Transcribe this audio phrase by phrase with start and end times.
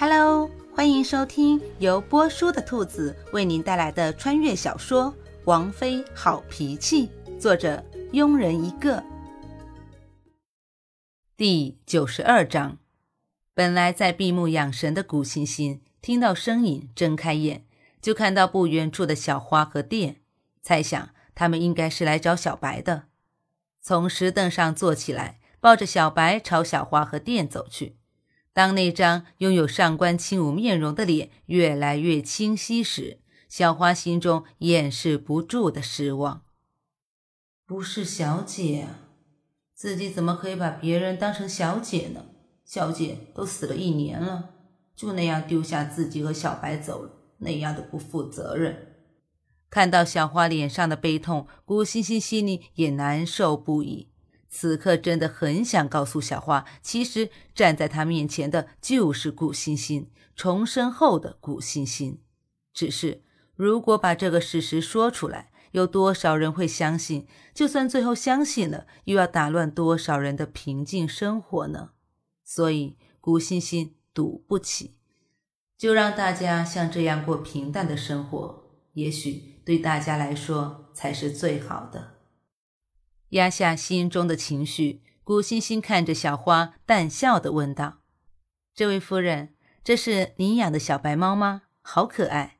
[0.00, 5.12] Hello，欢迎收听由波叔的兔子为您带来的穿越小说
[5.44, 7.84] 《王妃好脾气》，作者
[8.14, 9.04] 庸人一个。
[11.36, 12.78] 第九十二章，
[13.52, 17.66] 本来在闭目养神的古欣欣，听到声音，睁开眼，
[18.00, 20.22] 就看到不远处的小花和店，
[20.62, 23.02] 猜想他们应该是来找小白的，
[23.82, 27.99] 从石凳上坐起来，抱着小白朝小花和店走去。
[28.52, 36.42] 当那张拥有上官轻舞面容的脸越来越清晰时，小花心中掩饰不住的失望。
[37.64, 38.88] 不是小姐，
[39.74, 42.26] 自己怎么可以把别人当成小姐呢？
[42.64, 44.50] 小姐都死了一年了，
[44.94, 48.96] 就那样丢下自己和小白走了，那样的不负责任。
[49.68, 54.09] 看到小花脸上的悲痛，古欣欣心里也难受不已。
[54.50, 62.20] 此刻真的很想告诉小花，其实站在她面前的就是古欣欣，重生后的古欣欣。
[62.74, 63.22] 只是
[63.54, 67.28] 如果把这个事实说出来，有多少人会相信？
[67.54, 71.90] 就算最后相信了，又要打乱多少人的平静生活呢？
[72.44, 74.96] 所以古欣欣赌不起，
[75.78, 82.19] 就让大家像这样过平淡的生活，也许对大家来说才是最好的。
[83.30, 87.98] 压下心中的情绪，古欣欣看着小花，淡笑的问道
[88.74, 91.62] ：“这位夫人，这是您养的小白猫吗？
[91.82, 92.58] 好可爱。”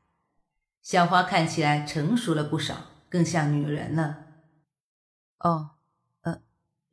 [0.81, 4.25] 小花看起来成熟了不少，更像女人了。
[5.39, 5.71] 哦，
[6.21, 6.41] 呃，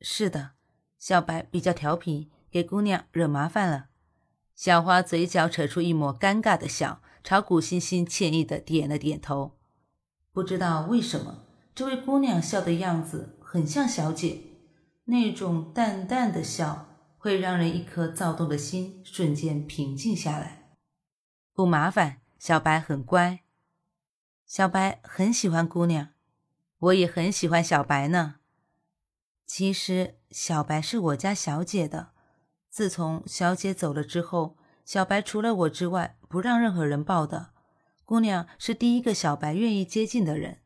[0.01, 0.51] 是的，
[0.97, 3.87] 小白比较调皮，给姑娘惹麻烦了。
[4.55, 9.57] 小花嘴角扯出一抹尴尬的笑，朝古欣欣歉意的点了点头。
[10.33, 13.38] 不知道为什么，这位姑娘笑的样子。
[13.51, 14.41] 很像小姐
[15.05, 16.85] 那种淡淡的笑，
[17.17, 20.75] 会让人一颗躁动的心瞬间平静下来。
[21.51, 23.39] 不麻烦，小白很乖，
[24.45, 26.09] 小白很喜欢姑娘，
[26.77, 28.35] 我也很喜欢小白呢。
[29.47, 32.11] 其实小白是我家小姐的，
[32.69, 37.49] 自从小姐走了之后，小白除了我之外不让任何人抱的。
[38.05, 40.59] 姑娘是第一个小白愿意接近的人。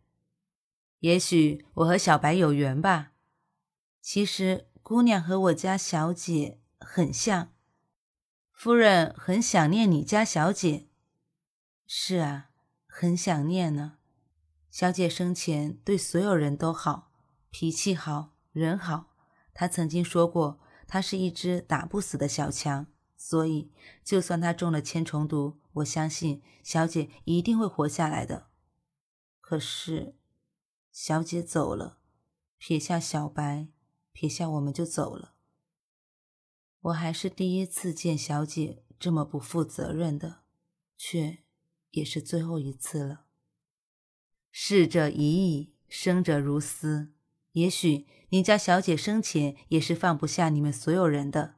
[1.03, 3.11] 也许我和小白有缘吧。
[4.01, 7.51] 其实姑娘和我家小姐很像，
[8.53, 10.87] 夫人很想念你家小姐。
[11.85, 12.51] 是啊，
[12.87, 13.97] 很想念呢。
[14.71, 17.11] 小姐生前对所有人都好，
[17.49, 19.13] 脾气好，人好。
[19.53, 22.87] 她曾经说过，她是一只打不死的小强，
[23.17, 23.73] 所以
[24.05, 28.47] 就算她中了千虫毒，我相信小姐一定会活下来的。
[29.41, 30.15] 可是。
[30.93, 31.97] 小姐走了，
[32.59, 33.67] 撇下小白，
[34.11, 35.33] 撇下我们就走了。
[36.81, 40.43] 我还是第一次见小姐这么不负责任的，
[40.95, 41.39] 却
[41.89, 43.25] 也是最后一次了。
[44.51, 47.11] 逝者已矣，生者如斯。
[47.53, 51.55] 也许你家小姐生前也是放不下你们所有人的。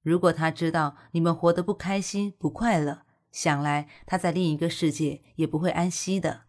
[0.00, 6.46] 如果她知道你们活得不开心、不快乐，想来她在另一个世界也不会安息的。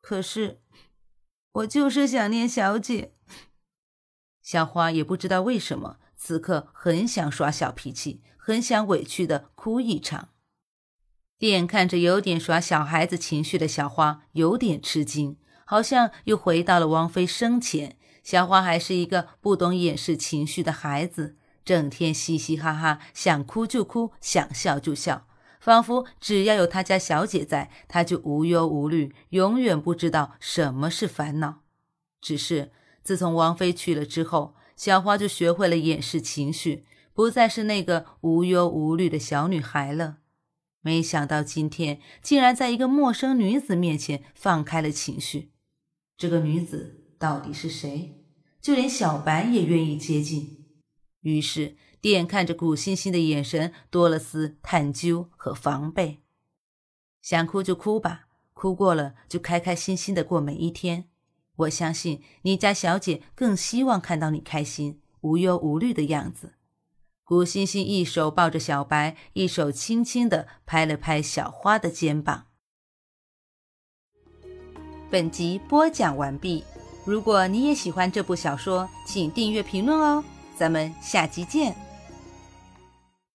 [0.00, 0.62] 可是。
[1.54, 3.12] 我就是想念小姐。
[4.42, 10.30] 小花也不知道为什么，此刻很想耍小脾气，很想委屈的哭一场。
[11.38, 17.96] 店看着有点耍小孩子情绪的小花，有点吃惊，好像又回到了王妃生前。
[18.22, 25.26] 小花还是一个不懂掩饰情绪的孩子，整天嘻嘻哈哈，想哭就哭，想笑就笑。
[25.64, 31.62] 仿佛只要有他家小姐在，他就无忧无虑，永远不知道什么是烦恼。
[32.20, 32.70] 只是
[33.02, 40.18] 自从王妃去了之后，小花就学会了掩饰情绪，不再是那个无忧无虑的小女孩了。
[40.82, 45.52] 没想到今天竟然在一个陌生女子面前放开了情绪。
[46.18, 48.22] 这个女子到底是谁？
[48.60, 50.66] 就连小白也愿意接近。
[51.22, 51.78] 于是。
[52.04, 56.20] 店看着古欣欣的眼神多了丝探究和防备，
[57.22, 61.08] 想哭就哭吧，哭过了就开开心心的过每一天。
[61.56, 66.56] 我相信你家小姐更希望看到你开心、无忧无虑的样子。
[67.24, 72.48] 古欣欣一手抱着小白，一手轻轻的拍了拍小花的肩膀。
[75.10, 76.64] 本集播讲完毕。
[77.06, 80.22] 如果你也喜欢这部小说，请订阅、评论哦。
[80.54, 81.74] 咱们下集见。